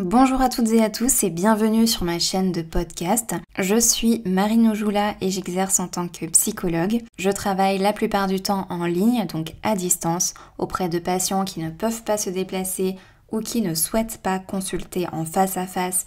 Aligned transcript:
Bonjour 0.00 0.40
à 0.40 0.48
toutes 0.48 0.68
et 0.68 0.84
à 0.84 0.90
tous 0.90 1.24
et 1.24 1.30
bienvenue 1.30 1.88
sur 1.88 2.04
ma 2.04 2.20
chaîne 2.20 2.52
de 2.52 2.62
podcast. 2.62 3.34
Je 3.58 3.80
suis 3.80 4.22
Marine 4.24 4.68
Ojoula 4.68 5.16
et 5.20 5.28
j'exerce 5.28 5.80
en 5.80 5.88
tant 5.88 6.06
que 6.06 6.24
psychologue. 6.26 7.02
Je 7.18 7.30
travaille 7.30 7.78
la 7.78 7.92
plupart 7.92 8.28
du 8.28 8.40
temps 8.40 8.68
en 8.70 8.86
ligne, 8.86 9.26
donc 9.26 9.54
à 9.64 9.74
distance, 9.74 10.34
auprès 10.56 10.88
de 10.88 11.00
patients 11.00 11.44
qui 11.44 11.58
ne 11.58 11.70
peuvent 11.70 12.04
pas 12.04 12.16
se 12.16 12.30
déplacer 12.30 12.94
ou 13.32 13.40
qui 13.40 13.60
ne 13.60 13.74
souhaitent 13.74 14.20
pas 14.22 14.38
consulter 14.38 15.08
en 15.10 15.24
face 15.24 15.56
à 15.56 15.66
face 15.66 16.04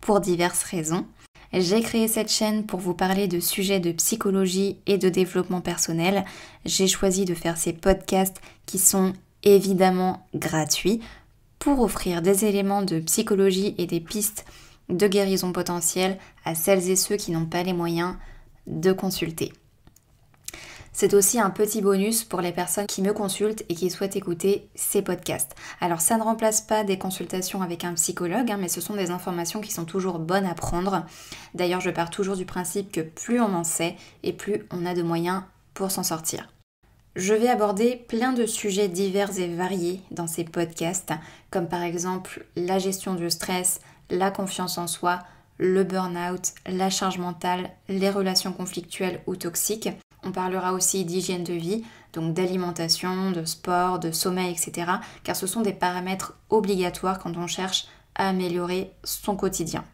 pour 0.00 0.20
diverses 0.20 0.62
raisons. 0.62 1.04
J'ai 1.52 1.82
créé 1.82 2.08
cette 2.08 2.32
chaîne 2.32 2.64
pour 2.64 2.80
vous 2.80 2.94
parler 2.94 3.28
de 3.28 3.40
sujets 3.40 3.78
de 3.78 3.92
psychologie 3.92 4.78
et 4.86 4.96
de 4.96 5.10
développement 5.10 5.60
personnel. 5.60 6.24
J'ai 6.64 6.88
choisi 6.88 7.26
de 7.26 7.34
faire 7.34 7.58
ces 7.58 7.74
podcasts 7.74 8.40
qui 8.64 8.78
sont 8.78 9.12
évidemment 9.42 10.26
gratuits 10.34 11.02
pour 11.64 11.80
offrir 11.80 12.20
des 12.20 12.44
éléments 12.44 12.82
de 12.82 13.00
psychologie 13.00 13.74
et 13.78 13.86
des 13.86 14.00
pistes 14.00 14.44
de 14.90 15.06
guérison 15.06 15.50
potentielle 15.50 16.18
à 16.44 16.54
celles 16.54 16.90
et 16.90 16.94
ceux 16.94 17.16
qui 17.16 17.32
n'ont 17.32 17.46
pas 17.46 17.62
les 17.62 17.72
moyens 17.72 18.16
de 18.66 18.92
consulter. 18.92 19.50
C'est 20.92 21.14
aussi 21.14 21.40
un 21.40 21.48
petit 21.48 21.80
bonus 21.80 22.22
pour 22.22 22.42
les 22.42 22.52
personnes 22.52 22.86
qui 22.86 23.00
me 23.00 23.14
consultent 23.14 23.64
et 23.70 23.74
qui 23.74 23.88
souhaitent 23.88 24.14
écouter 24.14 24.68
ces 24.74 25.00
podcasts. 25.00 25.54
Alors 25.80 26.02
ça 26.02 26.18
ne 26.18 26.22
remplace 26.22 26.60
pas 26.60 26.84
des 26.84 26.98
consultations 26.98 27.62
avec 27.62 27.82
un 27.84 27.94
psychologue, 27.94 28.50
hein, 28.50 28.58
mais 28.60 28.68
ce 28.68 28.82
sont 28.82 28.94
des 28.94 29.10
informations 29.10 29.62
qui 29.62 29.72
sont 29.72 29.86
toujours 29.86 30.18
bonnes 30.18 30.44
à 30.44 30.52
prendre. 30.52 31.06
D'ailleurs, 31.54 31.80
je 31.80 31.90
pars 31.90 32.10
toujours 32.10 32.36
du 32.36 32.44
principe 32.44 32.92
que 32.92 33.00
plus 33.00 33.40
on 33.40 33.54
en 33.54 33.64
sait 33.64 33.96
et 34.22 34.34
plus 34.34 34.66
on 34.70 34.84
a 34.84 34.92
de 34.92 35.02
moyens 35.02 35.44
pour 35.72 35.90
s'en 35.90 36.02
sortir. 36.02 36.53
Je 37.16 37.32
vais 37.32 37.48
aborder 37.48 37.94
plein 38.08 38.32
de 38.32 38.44
sujets 38.44 38.88
divers 38.88 39.38
et 39.38 39.46
variés 39.46 40.00
dans 40.10 40.26
ces 40.26 40.42
podcasts, 40.42 41.12
comme 41.50 41.68
par 41.68 41.82
exemple 41.82 42.44
la 42.56 42.80
gestion 42.80 43.14
du 43.14 43.30
stress, 43.30 43.80
la 44.10 44.32
confiance 44.32 44.78
en 44.78 44.88
soi, 44.88 45.20
le 45.58 45.84
burn-out, 45.84 46.52
la 46.66 46.90
charge 46.90 47.18
mentale, 47.18 47.70
les 47.88 48.10
relations 48.10 48.52
conflictuelles 48.52 49.22
ou 49.28 49.36
toxiques. 49.36 49.90
On 50.24 50.32
parlera 50.32 50.72
aussi 50.72 51.04
d'hygiène 51.04 51.44
de 51.44 51.52
vie, 51.52 51.84
donc 52.14 52.34
d'alimentation, 52.34 53.30
de 53.30 53.44
sport, 53.44 54.00
de 54.00 54.10
sommeil, 54.10 54.50
etc. 54.50 54.90
Car 55.22 55.36
ce 55.36 55.46
sont 55.46 55.60
des 55.60 55.72
paramètres 55.72 56.36
obligatoires 56.50 57.20
quand 57.20 57.36
on 57.36 57.46
cherche 57.46 57.86
à 58.16 58.28
améliorer 58.28 58.90
son 59.04 59.36
quotidien. 59.36 59.84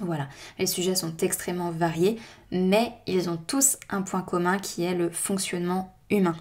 Voilà, 0.00 0.28
les 0.58 0.66
sujets 0.66 0.94
sont 0.94 1.16
extrêmement 1.16 1.70
variés, 1.70 2.20
mais 2.52 2.92
ils 3.06 3.30
ont 3.30 3.38
tous 3.38 3.78
un 3.88 4.02
point 4.02 4.22
commun 4.22 4.58
qui 4.58 4.84
est 4.84 4.94
le 4.94 5.08
fonctionnement 5.10 5.94
humain. 6.10 6.36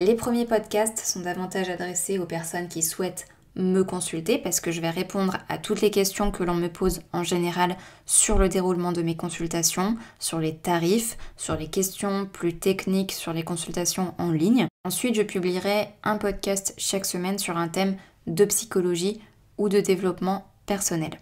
Les 0.00 0.14
premiers 0.14 0.46
podcasts 0.46 0.98
sont 0.98 1.20
davantage 1.20 1.68
adressés 1.68 2.18
aux 2.18 2.26
personnes 2.26 2.68
qui 2.68 2.82
souhaitent 2.82 3.26
me 3.54 3.82
consulter 3.82 4.38
parce 4.38 4.60
que 4.60 4.70
je 4.70 4.80
vais 4.80 4.90
répondre 4.90 5.36
à 5.48 5.58
toutes 5.58 5.80
les 5.80 5.90
questions 5.90 6.30
que 6.30 6.42
l'on 6.42 6.54
me 6.54 6.68
pose 6.68 7.02
en 7.12 7.22
général 7.22 7.76
sur 8.06 8.38
le 8.38 8.48
déroulement 8.48 8.92
de 8.92 9.02
mes 9.02 9.16
consultations, 9.16 9.96
sur 10.18 10.38
les 10.38 10.56
tarifs, 10.56 11.18
sur 11.36 11.56
les 11.56 11.68
questions 11.68 12.26
plus 12.26 12.58
techniques 12.58 13.12
sur 13.12 13.32
les 13.32 13.42
consultations 13.42 14.14
en 14.18 14.30
ligne. 14.30 14.66
Ensuite, 14.84 15.14
je 15.14 15.22
publierai 15.22 15.88
un 16.02 16.16
podcast 16.16 16.74
chaque 16.78 17.06
semaine 17.06 17.38
sur 17.38 17.56
un 17.56 17.68
thème 17.68 17.96
de 18.26 18.44
psychologie 18.44 19.20
ou 19.58 19.68
de 19.68 19.80
développement 19.80 20.46
personnel. 20.66 21.20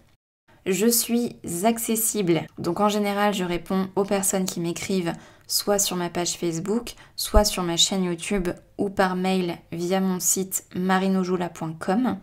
Je 0.65 0.87
suis 0.87 1.37
accessible, 1.63 2.43
donc 2.59 2.79
en 2.79 2.89
général 2.89 3.33
je 3.33 3.43
réponds 3.43 3.89
aux 3.95 4.03
personnes 4.03 4.45
qui 4.45 4.59
m'écrivent 4.59 5.13
soit 5.51 5.79
sur 5.79 5.97
ma 5.97 6.09
page 6.09 6.37
Facebook, 6.37 6.95
soit 7.17 7.43
sur 7.43 7.61
ma 7.61 7.75
chaîne 7.75 8.05
YouTube 8.05 8.47
ou 8.77 8.89
par 8.89 9.17
mail 9.17 9.57
via 9.73 9.99
mon 9.99 10.21
site 10.21 10.63
marinojoula.com. 10.75 12.17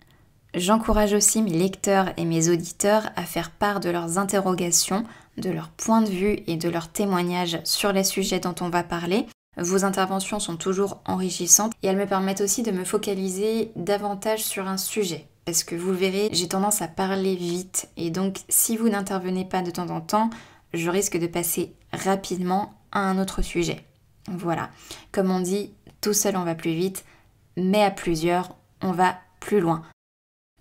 J'encourage 0.54 1.12
aussi 1.12 1.42
mes 1.42 1.50
lecteurs 1.50 2.08
et 2.16 2.24
mes 2.24 2.48
auditeurs 2.48 3.10
à 3.16 3.24
faire 3.24 3.50
part 3.50 3.80
de 3.80 3.90
leurs 3.90 4.16
interrogations, 4.16 5.04
de 5.36 5.50
leurs 5.50 5.68
points 5.68 6.00
de 6.00 6.08
vue 6.08 6.38
et 6.46 6.56
de 6.56 6.70
leurs 6.70 6.88
témoignages 6.88 7.60
sur 7.64 7.92
les 7.92 8.02
sujets 8.02 8.40
dont 8.40 8.54
on 8.62 8.70
va 8.70 8.82
parler. 8.82 9.26
Vos 9.58 9.84
interventions 9.84 10.40
sont 10.40 10.56
toujours 10.56 11.02
enrichissantes 11.04 11.72
et 11.82 11.88
elles 11.88 11.98
me 11.98 12.06
permettent 12.06 12.40
aussi 12.40 12.62
de 12.62 12.70
me 12.70 12.84
focaliser 12.84 13.72
davantage 13.76 14.42
sur 14.42 14.66
un 14.68 14.78
sujet. 14.78 15.28
Parce 15.44 15.64
que 15.64 15.74
vous 15.74 15.90
le 15.90 15.96
verrez, 15.96 16.30
j'ai 16.32 16.48
tendance 16.48 16.80
à 16.80 16.88
parler 16.88 17.36
vite 17.36 17.90
et 17.98 18.10
donc 18.10 18.38
si 18.48 18.78
vous 18.78 18.88
n'intervenez 18.88 19.44
pas 19.44 19.60
de 19.60 19.70
temps 19.70 19.90
en 19.90 20.00
temps, 20.00 20.30
je 20.72 20.88
risque 20.88 21.18
de 21.18 21.26
passer 21.26 21.74
rapidement 21.92 22.77
à 22.92 23.00
un 23.00 23.18
autre 23.18 23.42
sujet. 23.42 23.84
Voilà, 24.30 24.70
comme 25.12 25.30
on 25.30 25.40
dit, 25.40 25.72
tout 26.00 26.12
seul 26.12 26.36
on 26.36 26.44
va 26.44 26.54
plus 26.54 26.74
vite, 26.74 27.04
mais 27.56 27.82
à 27.82 27.90
plusieurs 27.90 28.56
on 28.82 28.92
va 28.92 29.16
plus 29.40 29.60
loin. 29.60 29.82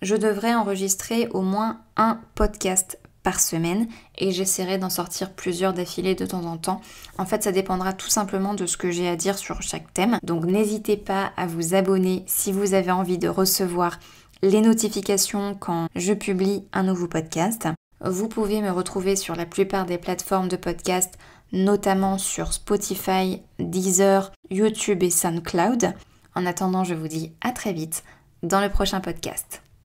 Je 0.02 0.16
devrais 0.16 0.54
enregistrer 0.54 1.28
au 1.30 1.42
moins 1.42 1.82
un 1.96 2.22
podcast 2.36 3.00
par 3.24 3.40
semaine 3.40 3.88
et 4.18 4.32
j'essaierai 4.32 4.78
d'en 4.78 4.90
sortir 4.90 5.34
plusieurs 5.34 5.74
d'affilée 5.74 6.16
de 6.16 6.26
temps 6.26 6.46
en 6.46 6.58
temps. 6.58 6.82
En 7.18 7.26
fait, 7.26 7.44
ça 7.44 7.52
dépendra 7.52 7.92
tout 7.92 8.08
simplement 8.08 8.54
de 8.54 8.66
ce 8.66 8.78
que 8.78 8.90
j'ai 8.90 9.10
à 9.10 9.18
dire 9.18 9.38
sur 9.38 9.62
chaque 9.62 9.92
thème. 9.94 10.18
Donc 10.24 10.46
n'hésitez 10.46 10.96
pas 10.96 11.34
à 11.36 11.46
vous 11.46 11.76
abonner 11.76 12.24
si 12.26 12.54
vous 12.54 12.74
avez 12.74 12.92
envie 12.92 13.18
de 13.18 13.28
recevoir 13.28 14.00
les 14.44 14.62
notifications 14.62 15.56
quand 15.56 15.88
je 15.96 16.14
publie 16.14 16.64
un 16.72 16.84
nouveau 16.84 17.08
podcast. 17.08 17.68
Vous 18.02 18.28
pouvez 18.28 18.62
me 18.62 18.72
retrouver 18.72 19.16
sur 19.16 19.36
la 19.36 19.46
plupart 19.46 19.86
des 19.86 19.98
plateformes 19.98 20.48
de 20.48 20.56
podcast, 20.56 21.18
notamment 21.52 22.18
sur 22.18 22.54
Spotify, 22.54 23.42
Deezer, 23.60 24.32
YouTube 24.50 25.04
et 25.04 25.10
SoundCloud. 25.10 25.94
En 26.36 26.46
attendant, 26.46 26.84
je 26.84 26.94
vous 26.94 27.08
dis 27.08 27.34
à 27.42 27.52
très 27.52 27.74
vite 27.74 28.04
dans 28.44 28.62
le 28.62 28.70
prochain 28.70 29.00
podcast. 29.00 29.64